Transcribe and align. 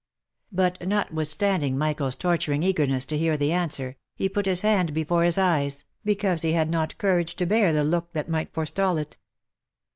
But 0.51 0.87
notwithstanding 0.87 1.77
Mi 1.77 1.93
chael's 1.93 2.15
torturing 2.15 2.63
eagerness 2.63 3.05
to 3.05 3.17
hear 3.19 3.37
the 3.37 3.51
answer, 3.51 3.97
he 4.15 4.27
put 4.29 4.47
his 4.47 4.61
hand 4.61 4.95
before 4.95 5.23
his 5.23 5.37
eyes, 5.37 5.85
because 6.03 6.41
he 6.41 6.53
had 6.53 6.71
not 6.71 6.97
courage 6.97 7.35
to 7.35 7.45
bear 7.45 7.71
the 7.71 7.83
look 7.83 8.11
that 8.13 8.27
might 8.27 8.51
fore 8.51 8.65
stal 8.65 8.99
it. 8.99 9.19